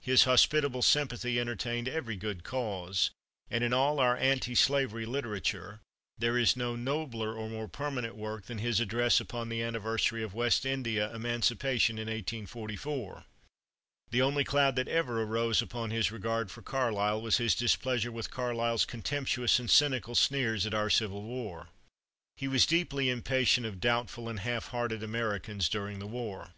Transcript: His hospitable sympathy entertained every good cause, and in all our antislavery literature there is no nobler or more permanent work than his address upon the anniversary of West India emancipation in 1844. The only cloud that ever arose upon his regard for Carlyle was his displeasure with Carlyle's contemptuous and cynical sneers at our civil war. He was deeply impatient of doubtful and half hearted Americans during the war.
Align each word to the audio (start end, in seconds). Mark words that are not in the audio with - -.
His 0.00 0.24
hospitable 0.24 0.80
sympathy 0.80 1.38
entertained 1.38 1.86
every 1.86 2.16
good 2.16 2.42
cause, 2.44 3.10
and 3.50 3.62
in 3.62 3.74
all 3.74 4.00
our 4.00 4.16
antislavery 4.16 5.04
literature 5.04 5.80
there 6.16 6.38
is 6.38 6.56
no 6.56 6.76
nobler 6.76 7.34
or 7.34 7.50
more 7.50 7.68
permanent 7.68 8.16
work 8.16 8.46
than 8.46 8.56
his 8.56 8.80
address 8.80 9.20
upon 9.20 9.50
the 9.50 9.62
anniversary 9.62 10.22
of 10.22 10.32
West 10.32 10.64
India 10.64 11.14
emancipation 11.14 11.98
in 11.98 12.06
1844. 12.08 13.26
The 14.12 14.22
only 14.22 14.44
cloud 14.44 14.76
that 14.76 14.88
ever 14.88 15.22
arose 15.22 15.60
upon 15.60 15.90
his 15.90 16.10
regard 16.10 16.50
for 16.50 16.62
Carlyle 16.62 17.20
was 17.20 17.36
his 17.36 17.54
displeasure 17.54 18.10
with 18.10 18.30
Carlyle's 18.30 18.86
contemptuous 18.86 19.58
and 19.58 19.70
cynical 19.70 20.14
sneers 20.14 20.64
at 20.64 20.72
our 20.72 20.88
civil 20.88 21.22
war. 21.22 21.68
He 22.38 22.48
was 22.48 22.64
deeply 22.64 23.10
impatient 23.10 23.66
of 23.66 23.78
doubtful 23.80 24.30
and 24.30 24.40
half 24.40 24.68
hearted 24.68 25.02
Americans 25.02 25.68
during 25.68 25.98
the 25.98 26.06
war. 26.06 26.54